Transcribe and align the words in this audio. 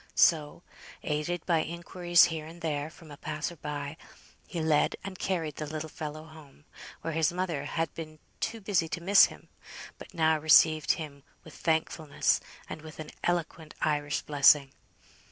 So, 0.15 0.63
aided 1.03 1.45
by 1.45 1.59
inquiries 1.61 2.23
here 2.23 2.47
and 2.47 2.61
there 2.61 2.89
from 2.89 3.11
a 3.11 3.17
passer 3.17 3.55
by, 3.55 3.97
he 4.47 4.59
led 4.59 4.95
and 5.03 5.19
carried 5.19 5.57
the 5.57 5.67
little 5.67 5.89
fellow 5.89 6.23
home, 6.25 6.65
where 7.01 7.13
his 7.13 7.31
mother 7.31 7.65
had 7.65 7.93
been 7.93 8.17
too 8.39 8.61
busy 8.61 8.87
to 8.87 8.99
miss 9.03 9.25
him, 9.25 9.47
but 9.99 10.15
now 10.15 10.39
received 10.39 10.93
him 10.93 11.21
with 11.43 11.53
thankfulness, 11.53 12.39
and 12.67 12.81
with 12.81 12.97
an 12.99 13.11
eloquent 13.23 13.75
Irish 13.81 14.23
blessing. 14.23 14.71